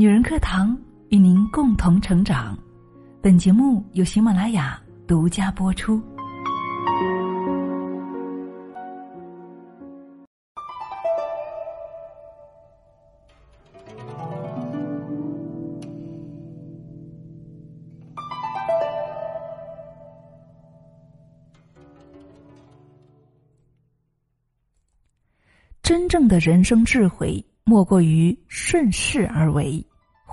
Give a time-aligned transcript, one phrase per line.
[0.00, 2.56] 女人课堂与您共同成长。
[3.20, 6.00] 本节目由喜马拉雅独家播出。
[25.82, 29.84] 真正的人生智慧，莫过于顺势而为，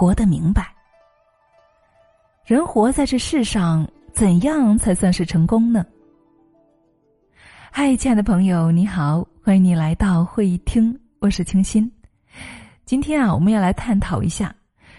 [0.00, 0.74] 活得明白。
[2.46, 5.84] 人活在这世上，怎样才算是成功呢？
[7.70, 11.92] 嗨，亲爱的朋友，你好，欢迎你来到会议厅，我是清新。
[12.86, 14.56] 今天啊，我们要来探讨一下，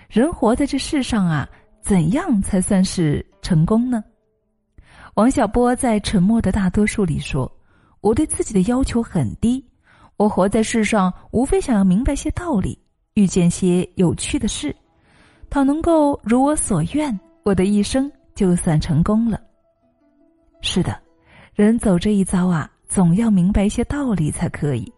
[0.08, 1.50] 人活在这世上啊，
[1.82, 4.04] 怎样才算是成功呢？
[5.16, 7.52] 王小波在《沉默的大多数》里说
[8.02, 9.68] ：“我对自己的要求很低。”
[10.16, 12.78] 我活在世上，无非想要明白些道理，
[13.16, 14.76] 遇见些有趣的事。
[15.52, 19.38] 倘能够如我所愿，我的一生就算成功了。
[20.62, 20.98] 是的，
[21.54, 24.90] 人走这一遭啊，总要明白一些道理才可以。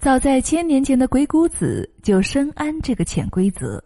[0.00, 3.80] 早在千年前的鬼谷子就深谙这个潜规则，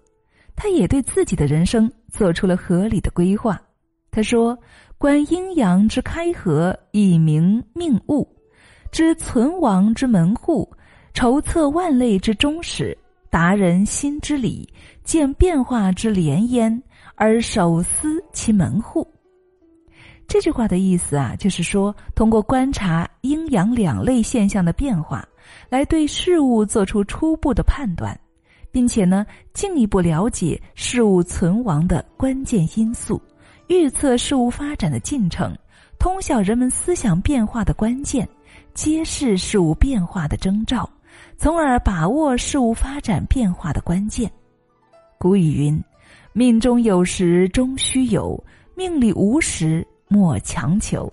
[0.57, 3.61] 他也对自己的人生做出了合理的规划。
[4.11, 4.59] 他说
[4.97, 8.27] ：“观阴阳之开合，以明命物。”
[8.91, 10.67] 知存亡之门户，
[11.13, 12.97] 筹策万类之终始，
[13.31, 14.69] 达人心之理，
[15.05, 16.83] 见变化之连焉，
[17.15, 19.07] 而守思其门户。
[20.27, 25.27] 这句话的意思啊，就是说，通过观察阴阳两类现象的变化，
[25.69, 28.19] 来对事物做出初步的判断，
[28.71, 33.21] 并且呢，进一步了解事物存亡的关键因素，
[33.69, 35.56] 预测事物发展的进程，
[35.99, 38.29] 通晓人们思想变化的关键。
[38.75, 40.89] 揭示事物变化的征兆，
[41.39, 44.28] 从而把握事物发展变化的关键。
[45.19, 45.81] 古语云
[46.34, 48.42] ：“命中有时终须有，
[48.75, 51.10] 命里无时莫强求。”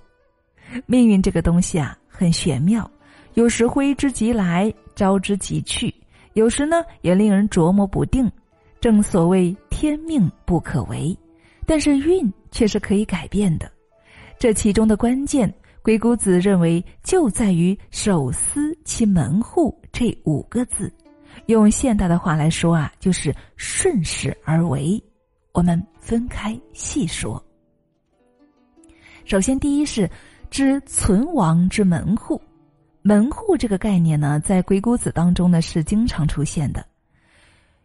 [0.88, 2.90] 命运这个东西啊，很玄妙，
[3.36, 5.94] 有时挥之即来，招之即去；
[6.34, 8.30] 有时呢，也令人琢磨不定。
[8.82, 11.16] 正所谓天命不可违，
[11.68, 13.72] 但是运却是可以改变的。
[14.40, 15.54] 这其中的关键。
[15.86, 20.92] 鬼谷子认为，就在于“守思其门户”这五个字。
[21.46, 25.00] 用现代的话来说啊，就是顺势而为。
[25.52, 27.40] 我们分开细说。
[29.26, 30.10] 首先，第一是
[30.50, 32.42] 知存亡之门户。
[33.04, 36.84] 门户这个概念呢，在鬼谷子当中呢是经常出现的。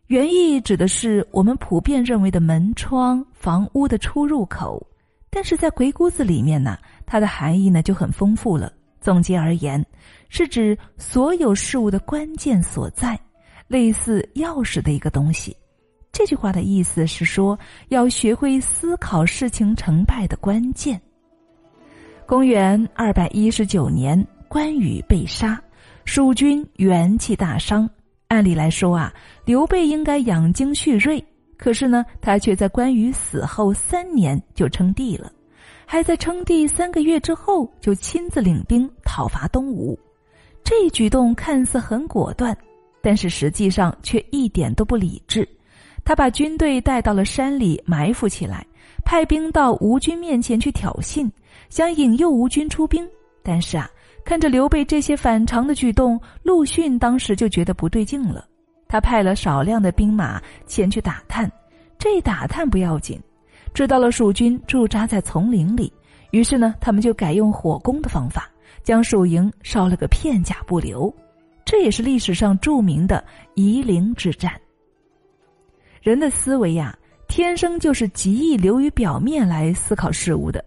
[0.07, 4.85] 原意指的是我们普遍认为的门窗、房屋的出入口，
[5.31, 6.77] 但是在鬼谷子里面呢。
[7.07, 8.73] 它的含义呢就很丰富了。
[9.01, 9.85] 总结而言，
[10.29, 13.19] 是指所有事物的关键所在，
[13.67, 15.57] 类似钥匙的一个东西。
[16.13, 17.59] 这句话的意思是说，
[17.89, 21.01] 要学会思考事情成败的关键。
[22.27, 25.61] 公元二百一十九年，关羽被杀，
[26.05, 27.91] 蜀军元气大伤。
[28.29, 29.13] 按理来说啊，
[29.45, 31.25] 刘备应该养精蓄锐，
[31.61, 35.31] 可是呢，他却在关羽死后三年就称帝了。
[35.85, 39.99] 还在称帝三个月之后，就亲自领兵讨伐东吴。
[40.65, 42.57] 这一举动看似很果断，
[43.03, 45.47] 但是实际上却一点都不理智。
[46.03, 48.67] 他把军队带到了山里埋伏起来，
[49.05, 51.31] 派兵到吴军面前去挑衅，
[51.69, 53.07] 想引诱吴军出兵。
[53.43, 53.87] 但是啊，
[54.25, 58.47] 看着刘备这些反常的举动，陆逊当时就觉得不对劲了。
[58.91, 61.51] 他派了少量的兵马前去打探，
[61.97, 63.19] 这打探不要紧。
[63.73, 65.93] 知道了蜀军驻扎在丛林里，
[66.33, 68.51] 于是呢，他们就改用火攻的方法，
[68.83, 71.15] 将蜀营烧了个片甲不留。
[71.65, 73.25] 这也是历史上著名的
[73.55, 74.61] 夷陵之战。
[76.03, 76.99] 人的思维呀，
[77.29, 80.65] 天生就是极易流于表面来思考事物的，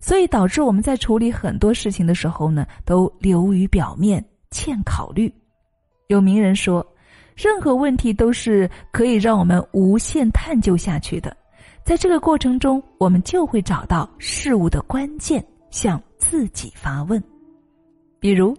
[0.00, 5.32] 所以导致我们在处理很多事情的时候呢，都流于表面，欠考虑。
[6.08, 6.84] 有名人说，
[7.42, 11.34] 任何问题都是可以让我们无限探究下去的。
[11.82, 17.22] 在这个过程中，我们就会找到事物的关键，向自己发问。
[18.18, 18.54] 比如，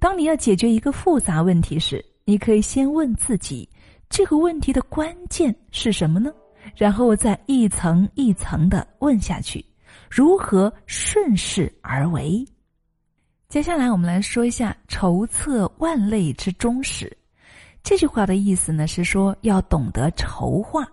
[0.00, 3.68] 当你要解决一个复杂问题时，你可以先问自己：
[4.08, 6.32] 这个问题的关键是什么呢？
[6.74, 9.64] 然后再一层一层的问下去，
[10.10, 12.44] 如何顺势而为？
[13.48, 17.16] 接下来，我们来说一下“筹策万类之终始”
[17.84, 20.84] 这句话的意思呢，是说要懂得筹划。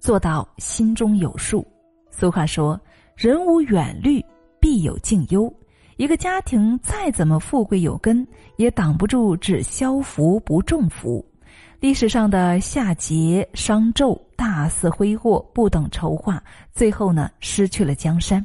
[0.00, 1.66] 做到心中有数。
[2.10, 2.80] 俗话说
[3.14, 4.24] ：“人无远虑，
[4.58, 5.52] 必有近忧。”
[5.98, 11.22] 一个家庭再怎么富贵有根，也挡不住只消福不重福。
[11.80, 16.42] 历史上的夏桀、商纣大肆挥霍，不等筹划，
[16.72, 18.44] 最后呢失去了江山。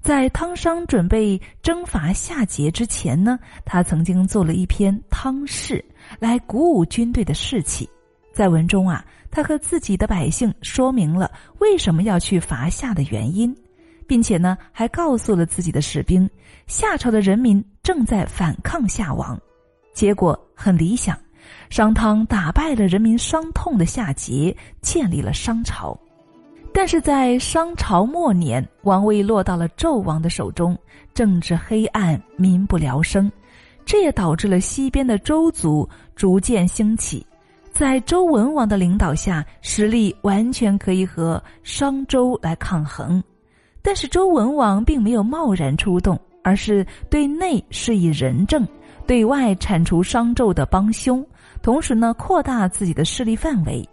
[0.00, 5.74] 在汤商准备征伐夏桀之前呢，他曾经做了一篇《汤氏》
[6.18, 7.88] 来鼓舞军队的士气。
[8.32, 13.54] 在文中啊，他和自己的百姓说明了为什么要去伐夏的原因，
[14.06, 16.28] 并且呢，还告诉了自己的士兵，
[16.66, 19.38] 夏朝的人民正在反抗夏王，
[19.92, 21.18] 结果很理想。
[21.68, 25.98] 商汤打败了人民伤痛的夏桀，建立了商朝。
[26.80, 30.78] 但是在商朝末年，王位落到了纣王的手中，
[31.12, 33.28] 政治黑暗，民不聊生。
[33.84, 37.26] 这也导致了西边的周族逐渐兴起，
[37.72, 43.20] 在周文王的领导下，实力完全可以和商周来抗衡。
[43.82, 48.64] 但是周文王并没有贸然出动，而是对内施以仁政，
[49.04, 51.26] 对外铲除商纣的帮凶。
[51.60, 53.84] 同时呢，扩大自己的势力范围。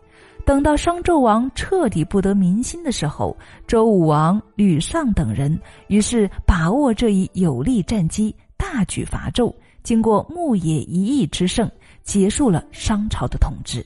[0.46, 9.54] 等到商纣王彻底不得民心的时候，周武王吕尚等人于是把握这一有利战机，大举伐纣。
[9.82, 11.70] 经过牧野一役之胜，
[12.04, 13.86] 结束了商朝的统治。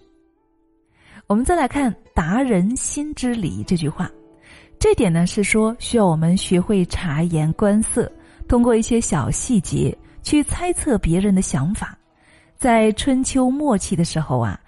[1.27, 4.09] 我们再来看“达人心之理”这句话，
[4.79, 8.11] 这点呢是说需要我们学会察言观色，
[8.47, 11.97] 通过一些小细节去猜测别人的想法。
[12.57, 14.59] 在春秋末期的时候啊，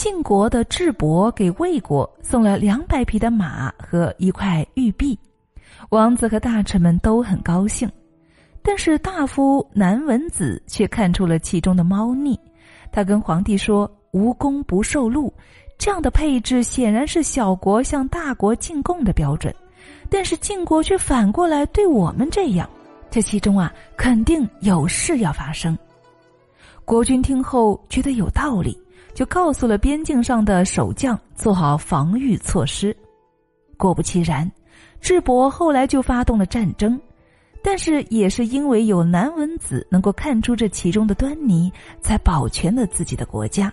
[0.00, 5.18] 晋国的智伯给魏国送了两百匹的马和一块玉璧，
[5.90, 7.86] 王子和大臣们都很高兴。
[8.62, 12.40] 但是大夫南文子却看出了其中的猫腻，
[12.90, 15.30] 他跟皇帝说：“无功不受禄，
[15.76, 19.54] 这样的配置显然是小国向大国进贡的标准，
[20.08, 22.66] 但是晋国却反过来对我们这样，
[23.10, 25.76] 这其中啊，肯定有事要发生。”
[26.86, 28.76] 国君听后觉得有道理，
[29.14, 32.96] 就告诉了边境上的守将做好防御措施。
[33.76, 34.50] 果不其然，
[35.00, 37.00] 智伯后来就发动了战争，
[37.62, 43.72] 但是也是因为有南文子能够看出这其中的端倪，才保全了自己的国家。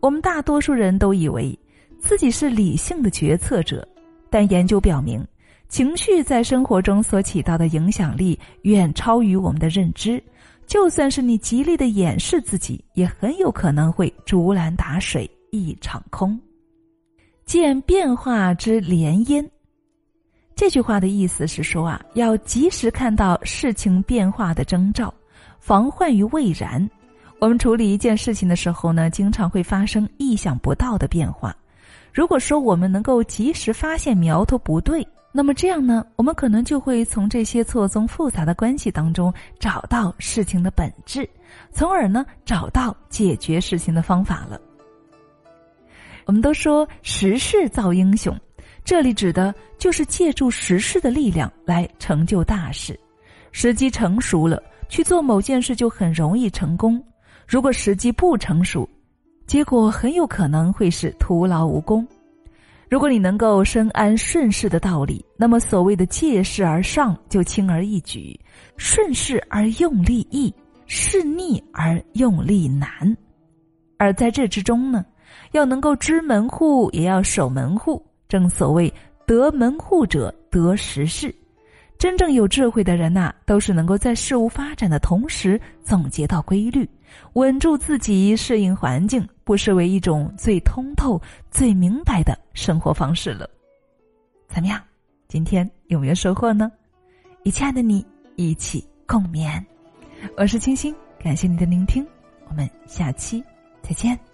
[0.00, 1.58] 我们大多数人都以为
[1.98, 3.86] 自己是理性的决策者，
[4.30, 5.26] 但研究表明，
[5.68, 10.22] 情绪在生活中所起到的影响力远超于我们的认知。
[10.68, 16.38] 就算是你极力的掩饰自己，也很有可能会竹篮打水一场空。
[17.46, 19.50] 见变化之连烟，
[20.54, 25.12] 这句话的意思是说啊，要及时看到事情变化的征兆，
[25.58, 26.86] 防患于未然。
[27.40, 31.56] 我们处理一件事情的时候呢，经常会发生意想不到的变化。
[32.12, 41.28] 如果说我们能够及时发现苗头不对，那么这样呢，我们可能就会从这些错综复杂的关系当中找到事情的本质，
[41.70, 44.60] 从而呢找到解决事情的方法了。
[46.24, 48.36] 我们都说时势造英雄，
[48.84, 52.98] 这里指的就是借助时势的力量来成就大事。
[53.52, 57.00] 时机成熟了，去做某件事就很容易成功；
[57.46, 58.88] 如果时机不成熟，
[59.46, 62.06] 结果很有可能会是徒劳无功。
[62.90, 68.38] 如果你能够深谙顺势的道理，那么所谓的借势而上就轻而易举，
[68.78, 70.52] 顺势而用力易，
[70.86, 73.14] 势逆而用力难。
[73.98, 75.04] 而在这之中呢，
[75.52, 78.02] 要能够知门户，也要守门户。
[78.26, 78.92] 正所谓
[79.26, 81.34] 得门户者得时势。
[81.98, 86.88] 真正有智慧的人呐，都是能够在事物发展的同时总结到规律，
[87.32, 93.50] 稳住自己，适应环境，不失为一种最通透、最明白的生活方式了。
[94.48, 94.80] 怎么样？
[95.26, 96.70] 今天有没有收获呢？
[97.42, 99.62] 与亲爱的你一起共勉。
[100.36, 102.06] 我是清新，感谢你的聆听，
[102.48, 103.42] 我们下期
[103.82, 104.27] 再见。